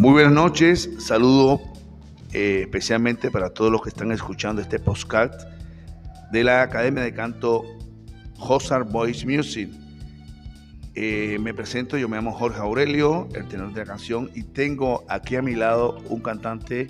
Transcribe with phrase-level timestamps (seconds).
[0.00, 1.60] Muy buenas noches, saludo
[2.32, 5.30] eh, especialmente para todos los que están escuchando este postcard
[6.32, 7.64] de la Academia de Canto
[8.38, 9.68] Hozar Voice Music.
[10.94, 15.04] Eh, me presento, yo me llamo Jorge Aurelio, el tenor de la canción, y tengo
[15.06, 16.86] aquí a mi lado un cantante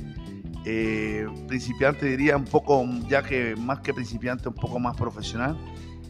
[0.64, 5.58] eh, principiante, diría un poco, ya que más que principiante, un poco más profesional,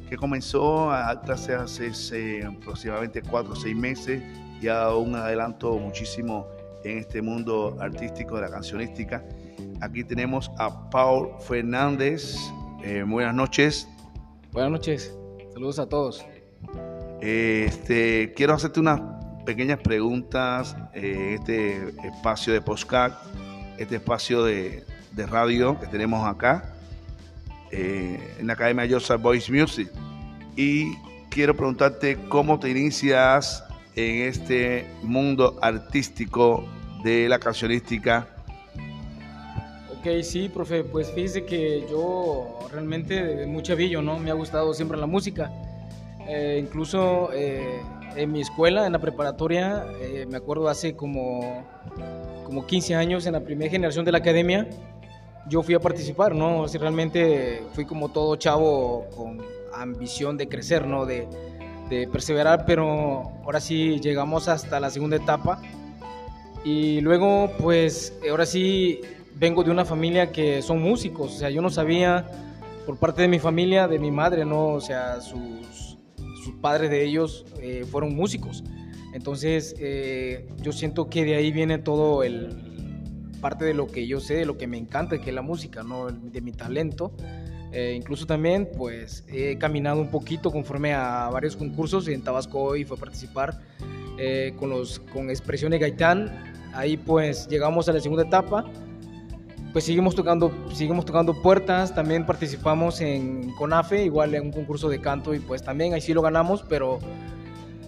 [0.07, 4.23] que comenzó a clase hace aproximadamente cuatro o seis meses
[4.61, 6.46] y ha dado un adelanto muchísimo
[6.84, 9.25] en este mundo artístico de la cancionística.
[9.80, 12.36] Aquí tenemos a Paul Fernández.
[12.82, 13.89] Eh, buenas noches.
[14.53, 15.16] Buenas noches.
[15.53, 16.25] Saludos a todos.
[17.20, 19.00] Este, quiero hacerte unas
[19.44, 23.12] pequeñas preguntas en este espacio de postcard,
[23.78, 26.75] este espacio de, de radio que tenemos acá
[27.70, 29.90] eh, en la Academia Joseph Voice Music.
[30.56, 30.94] Y
[31.31, 33.64] quiero preguntarte cómo te inicias
[34.00, 36.65] en este mundo artístico
[37.03, 38.27] de la cancionística.
[39.98, 43.62] Ok, sí, profe, pues fíjese que yo realmente de muy
[44.03, 44.19] ¿no?
[44.19, 45.51] Me ha gustado siempre la música.
[46.27, 47.81] Eh, incluso eh,
[48.17, 51.65] en mi escuela, en la preparatoria, eh, me acuerdo hace como,
[52.45, 54.69] como 15 años, en la primera generación de la academia,
[55.48, 56.62] yo fui a participar, ¿no?
[56.62, 59.39] O realmente fui como todo chavo con
[59.75, 61.05] ambición de crecer, ¿no?
[61.05, 61.27] De,
[61.91, 65.61] de perseverar, pero ahora sí llegamos hasta la segunda etapa.
[66.65, 69.01] Y luego, pues, ahora sí
[69.35, 72.27] vengo de una familia que son músicos, o sea, yo no sabía
[72.87, 74.69] por parte de mi familia, de mi madre, ¿no?
[74.69, 75.99] O sea, sus,
[76.61, 78.65] padres de ellos eh, fueron músicos.
[79.15, 82.71] Entonces, eh, yo siento que de ahí viene todo el
[83.41, 85.83] parte de lo que yo sé, de lo que me encanta, que es la música,
[85.83, 86.09] ¿no?
[86.09, 87.13] De mi talento.
[87.73, 92.85] Eh, incluso también, pues, he caminado un poquito conforme a varios concursos en Tabasco hoy
[92.85, 93.61] fue a participar
[94.19, 96.53] eh, con, los, con Expresiones Gaitán.
[96.75, 98.65] Ahí, pues, llegamos a la segunda etapa.
[99.72, 105.00] Pues seguimos tocando, seguimos tocando puertas, también participamos en CONAFE, igual en un concurso de
[105.00, 106.99] canto y pues también ahí sí lo ganamos, pero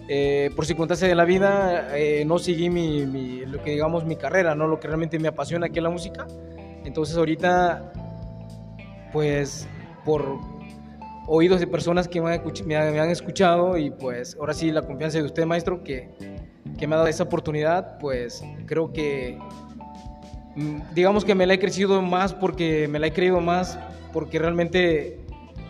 [0.07, 4.15] eh, por circunstancias de la vida eh, no seguí mi, mi, lo que digamos mi
[4.15, 6.25] carrera, no lo que realmente me apasiona que es la música.
[6.85, 7.91] Entonces ahorita
[9.11, 9.67] pues
[10.05, 10.39] por
[11.27, 15.45] oídos de personas que me han, escuchado y pues ahora sí la confianza de usted
[15.45, 16.09] maestro que,
[16.77, 19.37] que me ha dado esa oportunidad, pues creo que
[20.93, 23.79] digamos que me la he crecido más porque me la he creído más
[24.11, 25.19] porque realmente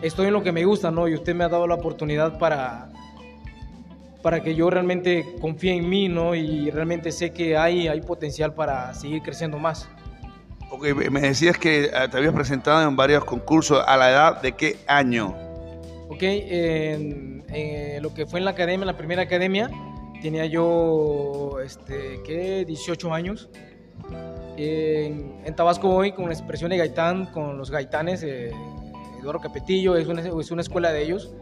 [0.02, 1.08] estoy en lo que me gusta, ¿no?
[1.08, 2.90] Y usted me ha dado la oportunidad para
[4.24, 6.34] para que yo realmente confíe en mí, ¿no?
[6.34, 9.86] Y realmente sé que hay, hay potencial para seguir creciendo más.
[10.74, 13.80] Ok, me decías que te habías presentado en varios concursos.
[13.86, 15.32] ¿A la edad de qué año?
[16.08, 19.70] Ok, en lo que fue en la academia, la primera academia,
[20.20, 22.64] tenía yo, este, ¿qué?
[22.64, 23.48] 18 años.
[24.56, 28.50] En, en, Tabasco voy con la expresión de Gaitán, con los gaitanes, eh,
[29.20, 31.32] Eduardo Capetillo, es una, es una escuela de ellos.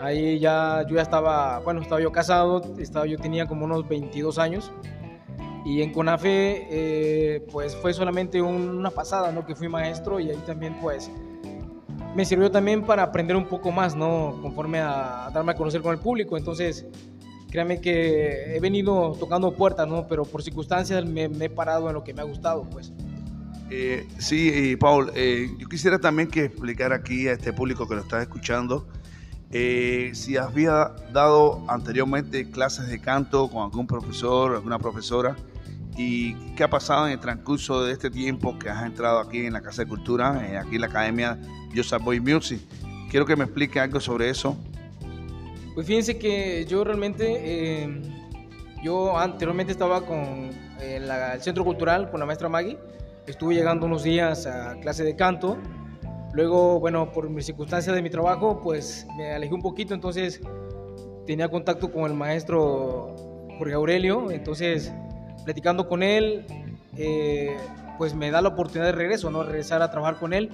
[0.00, 4.40] Ahí ya yo ya estaba, bueno, estaba yo casado, estaba, yo tenía como unos 22
[4.40, 4.72] años.
[5.64, 9.46] Y en CONAFE, eh, pues fue solamente un, una pasada, ¿no?
[9.46, 11.10] Que fui maestro y ahí también, pues,
[12.16, 14.38] me sirvió también para aprender un poco más, ¿no?
[14.42, 16.36] Conforme a, a darme a conocer con el público.
[16.36, 16.84] Entonces,
[17.50, 20.08] créanme que he venido tocando puertas, ¿no?
[20.08, 22.92] Pero por circunstancias me, me he parado en lo que me ha gustado, pues.
[23.70, 28.02] Eh, sí, Paul, eh, yo quisiera también que explicara aquí a este público que lo
[28.02, 28.86] está escuchando
[29.54, 35.36] eh, si había dado anteriormente clases de canto con algún profesor, alguna profesora,
[35.96, 39.52] y qué ha pasado en el transcurso de este tiempo que has entrado aquí en
[39.52, 41.38] la Casa de Cultura, eh, aquí en la Academia
[41.74, 42.60] Joseph Boy Music.
[43.10, 44.56] Quiero que me explique algo sobre eso.
[45.74, 48.02] Pues fíjense que yo realmente, eh,
[48.82, 52.78] yo anteriormente estaba con la, el Centro Cultural, con la maestra Maggie,
[53.26, 55.58] estuve llegando unos días a clase de canto,
[56.32, 60.40] Luego, bueno, por mis circunstancias de mi trabajo, pues me alejé un poquito, entonces
[61.26, 63.14] tenía contacto con el maestro
[63.58, 64.94] Jorge Aurelio, entonces
[65.44, 66.44] platicando con él,
[66.96, 67.56] eh,
[67.98, 69.42] pues me da la oportunidad de regreso, ¿no?
[69.42, 70.50] Regresar a trabajar con él.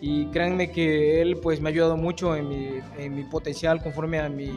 [0.00, 2.68] Y créanme que él pues me ha ayudado mucho en mi,
[2.98, 4.50] en mi potencial conforme a mi,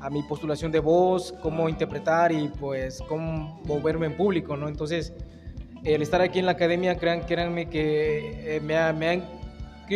[0.00, 4.68] a mi postulación de voz, cómo interpretar y pues cómo moverme en público, ¿no?
[4.68, 5.12] Entonces,
[5.84, 9.42] el estar aquí en la academia, crean, créanme que eh, me, ha, me han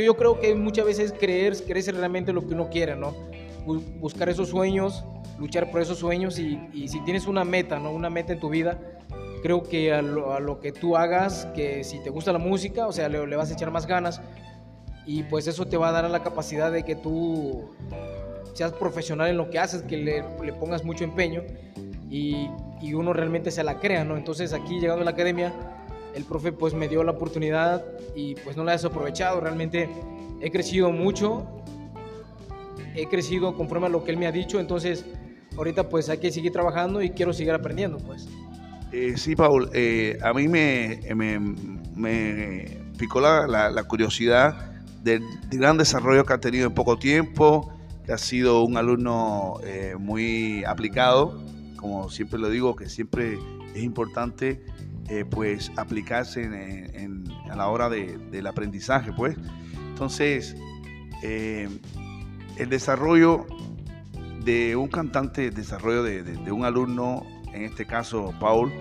[0.04, 3.14] yo creo que muchas veces creer, creer realmente lo que uno quiere, ¿no?
[3.66, 5.04] Buscar esos sueños,
[5.38, 7.90] luchar por esos sueños y, si tienes una meta, ¿no?
[7.90, 8.78] Una meta en tu vida,
[9.42, 13.08] creo que a lo, que tú hagas, que si te gusta la música, o sea,
[13.08, 14.20] le, le, vas a echar más ganas
[15.04, 17.70] y pues eso te va a dar la capacidad de que tú
[18.54, 21.42] seas profesional en lo que haces, que le, le pongas mucho empeño
[22.10, 22.48] y
[22.80, 24.16] y uno realmente se la crea, ¿no?
[24.16, 25.52] Entonces aquí llegando a la academia,
[26.14, 27.84] el profe pues me dio la oportunidad
[28.14, 29.88] y pues no la he desaprovechado, realmente
[30.40, 31.46] he crecido mucho,
[32.96, 35.04] he crecido conforme a lo que él me ha dicho, entonces
[35.56, 38.26] ahorita pues hay que seguir trabajando y quiero seguir aprendiendo pues.
[38.92, 41.38] Eh, sí, Paul, eh, a mí me, me,
[41.94, 44.72] me picó la, la, curiosidad
[45.02, 47.72] del, gran desarrollo que ha tenido en poco tiempo,
[48.04, 51.42] que ha sido un alumno eh, muy aplicado,
[51.76, 53.38] como siempre lo digo, que siempre
[53.74, 54.62] es importante
[55.30, 59.36] pues aplicarse en, a la hora de, del aprendizaje, pues.
[59.90, 60.56] Entonces,
[62.56, 63.46] el desarrollo
[64.46, 68.72] de un cantante, el desarrollo de, un alumno en este caso Paul,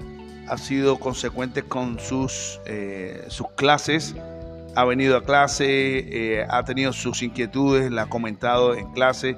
[0.47, 4.15] ha sido consecuente con sus, eh, sus clases,
[4.75, 9.37] ha venido a clase, eh, ha tenido sus inquietudes, la ha comentado en clase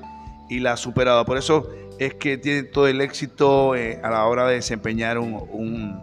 [0.50, 1.24] y la ha superado.
[1.25, 1.69] Por eso
[2.00, 6.01] es que tiene todo el éxito eh, a la hora de desempeñar un,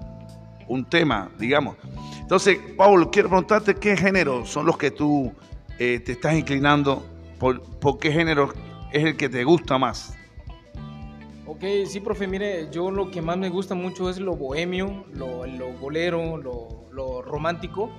[0.69, 1.77] un, tema, digamos.
[2.21, 5.33] Entonces, Paul, quiero preguntarte qué géneros son los que tú
[5.77, 7.05] te estás inclinando,
[7.45, 8.55] por, por qué género
[8.91, 10.17] es el que te gusta más.
[11.47, 15.45] Ok, sí, profe, mire, yo lo que más me gusta mucho es lo bohemio, lo,
[15.45, 17.91] lo bolero, lo, romántico.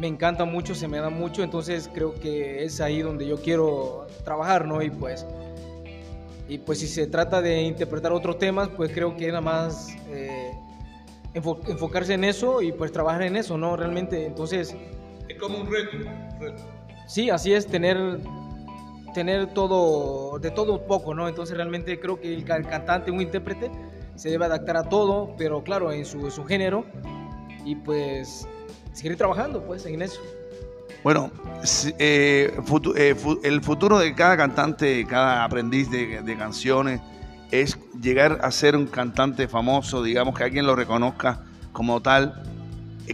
[0.00, 4.08] Me encanta mucho, se me da mucho, entonces creo que es ahí donde yo quiero
[4.24, 4.82] trabajar, ¿no?
[4.82, 5.24] Y pues,
[6.48, 10.50] y pues si se trata de interpretar otros temas, pues creo que nada más eh,
[11.34, 13.76] enfocarse en eso y pues trabajar en eso, ¿no?
[13.76, 14.74] Realmente, entonces...
[15.28, 15.98] Es como un reto.
[17.10, 18.20] Sí, así es, tener
[19.12, 21.28] tener todo, de todo un poco, ¿no?
[21.28, 23.70] Entonces realmente creo que el cantante, un intérprete,
[24.14, 26.84] se debe adaptar a todo, pero claro, en su, su género,
[27.64, 28.46] y pues
[28.92, 30.20] seguir trabajando, pues, en eso.
[31.02, 31.30] Bueno,
[31.98, 37.00] eh, eh, el futuro de cada cantante, cada aprendiz de, de, canciones,
[37.50, 41.42] es llegar a ser un cantante famoso, digamos que alguien lo reconozca
[41.72, 42.42] como tal.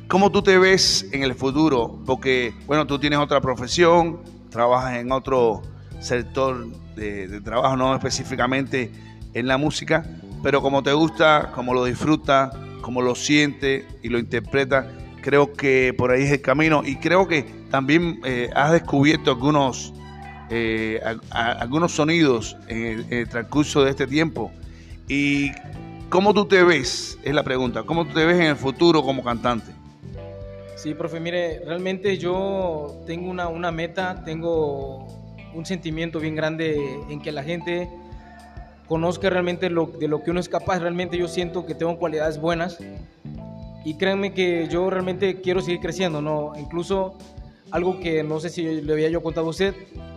[0.09, 2.01] ¿Cómo tú te ves en el futuro?
[2.05, 4.21] Porque, bueno, tú tienes otra profesión,
[4.51, 5.63] trabajas en otro
[6.07, 8.91] sector de, trabajo, no específicamente
[9.35, 10.07] en la música,
[10.43, 12.51] pero como te gusta, como lo disfruta,
[12.81, 17.27] como lo siente y lo interpreta, creo que por ahí es el camino y creo
[17.27, 19.93] que también eh, has descubierto algunos,
[20.51, 21.01] eh,
[21.31, 24.53] algunos sonidos en el, transcurso de este tiempo.
[25.09, 25.51] ¿Y
[26.09, 27.19] cómo tú te ves?
[27.23, 27.83] Es la pregunta.
[27.83, 29.73] ¿Cómo tú te ves en el futuro como cantante?
[30.77, 35.26] Sí, profe, mire, realmente yo tengo una, una meta, tengo
[35.57, 37.89] un sentimiento bien grande en que la gente
[38.87, 40.79] conozca realmente lo, de lo que uno es capaz.
[40.79, 42.79] Realmente yo siento que tengo cualidades buenas
[43.85, 46.53] y créanme que yo realmente quiero seguir creciendo, ¿no?
[46.59, 47.17] Incluso
[47.71, 49.75] algo que no sé si le había yo contado a usted,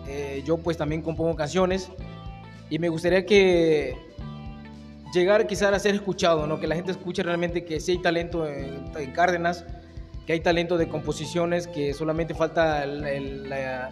[0.08, 1.90] eh, yo pues también compongo canciones
[2.70, 3.96] y me gustaría que
[5.14, 6.60] llegar quizás a ser escuchado, ¿no?
[6.60, 9.66] Que la gente escuche realmente que sí hay talento en, Cárdenas,
[10.26, 13.90] que hay talento de composiciones, que solamente falta la,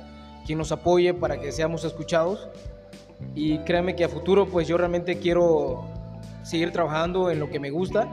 [0.47, 2.49] quien nos apoye para que seamos escuchados.
[3.35, 5.85] Y créanme que a futuro pues yo realmente quiero
[6.43, 8.07] seguir trabajando en lo que me gusta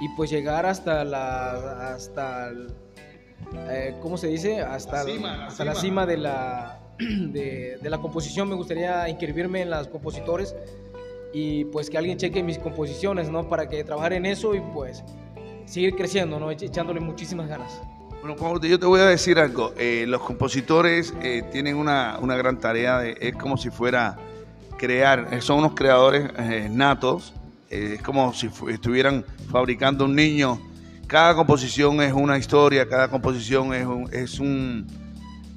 [0.00, 2.50] y pues llegar hasta la hasta
[3.68, 4.60] eh, ¿cómo se dice?
[4.60, 8.48] Hasta, la cima, hasta la cima, de, la, de, de, la composición.
[8.48, 10.54] Me gustaría inscribirme en las compositores
[11.32, 13.48] y pues que alguien cheque mis composiciones, ¿no?
[13.48, 15.04] Para que trabajar en eso y pues
[15.64, 16.50] seguir creciendo, ¿no?
[16.50, 17.80] Echándole muchísimas ganas.
[18.20, 19.72] Bueno, Pablo, yo te voy a decir algo.
[19.78, 24.18] Eh, los compositores eh, tienen una, gran tarea, de, es como si fuera
[24.76, 26.30] crear, eh, son unos creadores
[26.70, 27.32] natos,
[27.70, 30.60] es como si estuvieran fabricando un niño.
[31.06, 34.86] Cada composición es una historia, cada composición es, es, un,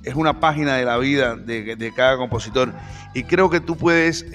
[0.04, 2.72] es una página de la vida de, de, cada compositor.
[3.14, 4.26] Y creo que tú puedes,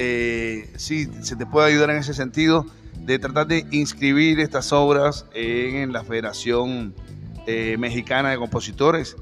[0.77, 2.67] sí, se te puede ayudar en ese sentido,
[2.99, 6.95] de tratar de inscribir estas obras en la Federación
[7.51, 9.17] eh, mexicana de compositores.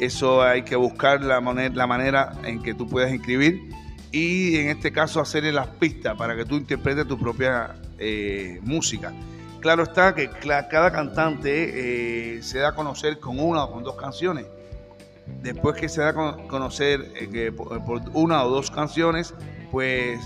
[0.00, 3.70] Eso hay que buscar la, manera, en que tú puedas inscribir
[4.10, 9.12] y en este caso hacerle las pistas para que tú interpretes tu propia eh, música.
[9.60, 13.94] Claro está que cada cantante eh, se da a conocer con una o con dos
[13.94, 14.46] canciones.
[15.40, 16.14] Después que se da a
[16.48, 17.12] conocer
[17.56, 19.34] por, una o dos canciones,
[19.70, 20.18] pues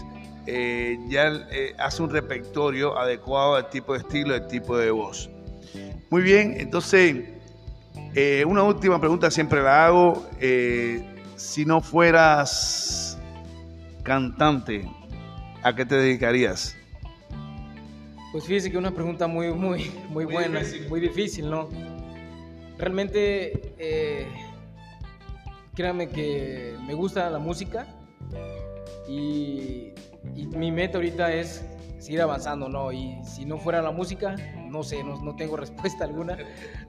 [1.11, 1.47] ya
[1.79, 5.29] hace un repertorio adecuado al tipo de estilo, al tipo de voz.
[6.09, 7.42] Muy bien, entonces
[8.15, 10.27] eh, una última pregunta siempre la hago.
[10.41, 11.03] Eh,
[11.37, 13.19] si no fueras
[14.03, 14.89] cantante,
[15.63, 16.77] ¿a qué te dedicarías?
[18.33, 21.69] Pues fíjese que es una pregunta muy, muy, muy, buena, muy difícil, ¿no?
[22.79, 24.27] Realmente, eh,
[25.75, 27.87] créanme que me gusta la música
[29.09, 29.93] y,
[30.35, 31.65] y mi meta ahorita es
[32.03, 32.93] seguir avanzando, ¿no?
[32.93, 34.35] Y si no fuera la música,
[34.69, 36.37] no sé, no, no, tengo respuesta alguna,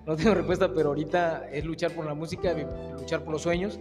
[0.05, 2.53] no tengo respuesta, pero ahorita es luchar por la música,
[2.97, 3.79] luchar por los sueños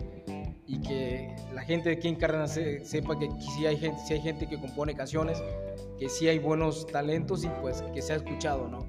[0.67, 4.21] y que la gente de aquí en Cárdenas sepa que sí hay gente, sí hay
[4.21, 5.43] gente que compone canciones,
[5.99, 8.87] que sí hay buenos talentos y pues que se ha escuchado, ¿no?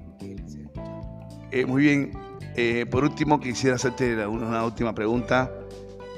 [1.50, 2.12] Eh, muy bien.
[2.56, 5.50] Eh, por último, quisiera hacerte una, última pregunta.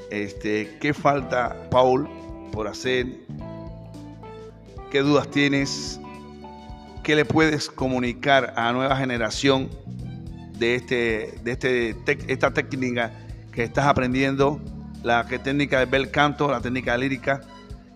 [0.09, 2.09] Este, ¿Qué falta, Paul,
[2.51, 3.05] por hacer?
[4.89, 5.99] ¿Qué dudas tienes?
[7.07, 9.69] ¿Qué le puedes comunicar a la nueva generación
[10.59, 11.95] de, este, de este,
[12.27, 13.13] esta técnica
[13.53, 14.59] que estás aprendiendo?
[15.03, 17.39] La técnica de bel canto, la técnica lírica.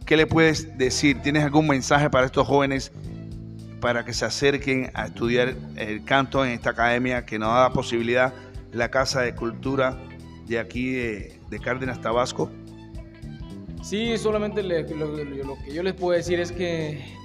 [0.06, 1.22] ¿Qué le puedes decir?
[1.22, 2.94] ¿Tienes algún mensaje para estos jóvenes
[3.82, 8.34] para que se acerquen a estudiar el canto en esta academia que nos da posibilidad
[8.72, 10.00] la Casa de Cultura
[10.48, 12.50] de aquí de, Cárdenas, Tabasco?
[13.84, 17.20] Sí, solamente lo, que yo les puedo decir es que,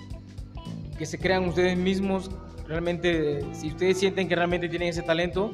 [0.99, 2.31] que se crean ustedes mismos.
[2.67, 5.53] Realmente, si ustedes sienten que realmente tienen ese talento,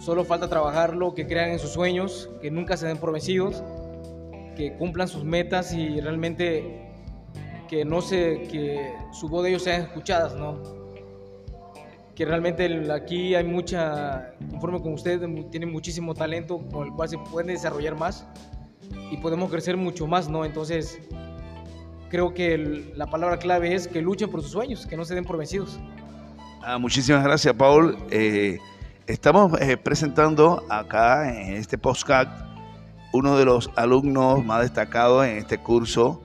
[0.00, 3.62] solo falta trabajarlo, que crean en sus sueños, que nunca se den por vencidos,
[4.56, 6.84] que cumplan sus metas y realmente
[7.68, 10.62] que no se, que su voz de ellos sean escuchadas, ¿no?
[12.14, 15.20] Que realmente aquí hay mucha, conforme con ustedes,
[15.50, 18.26] tienen muchísimo talento con el cual se pueden desarrollar más
[19.10, 20.44] y podemos crecer mucho más, ¿no?
[20.44, 21.00] Entonces,
[22.08, 25.24] creo que la palabra clave es que luchen por sus sueños, que no se den
[25.24, 25.78] por vencidos.
[26.62, 27.96] Ah, muchísimas gracias, Paul.
[28.10, 28.58] Eh,
[29.06, 32.28] estamos eh, presentando acá en este postcard
[33.12, 36.22] uno de los alumnos más destacados en este curso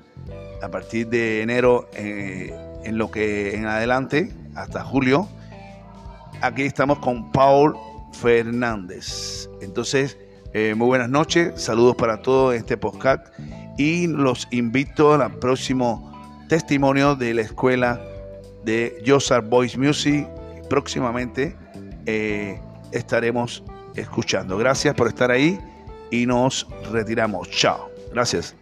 [0.62, 2.52] a partir de enero eh,
[2.84, 5.28] en lo que en adelante, hasta julio.
[6.42, 7.76] Aquí estamos con Paul
[8.14, 9.50] Fernández.
[9.62, 10.18] Entonces,
[10.54, 13.28] eh, muy buenas noches, saludos para todos en este podcast
[13.78, 16.12] y los invito al próximo
[16.48, 18.02] testimonio de la escuela
[18.66, 20.28] de Josar Voice Music.
[20.70, 21.56] Próximamente
[22.06, 22.60] eh,
[22.92, 23.64] estaremos
[23.96, 24.58] escuchando.
[24.58, 25.60] Gracias por estar ahí
[26.12, 27.50] y nos retiramos.
[27.52, 27.90] Chao.
[28.12, 28.56] Gracias.